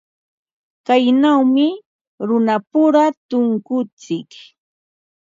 [0.85, 1.67] Kaynawmi
[2.27, 4.29] runapura tunkuntsik.